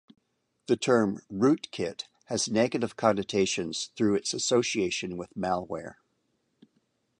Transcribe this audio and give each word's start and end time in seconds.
The 0.65 0.77
term 0.77 1.21
"rootkit" 1.31 2.05
has 2.25 2.49
negative 2.49 2.95
connotations 2.95 3.91
through 3.95 4.15
its 4.15 4.33
association 4.33 5.15
with 5.15 5.29
malware. 5.37 5.97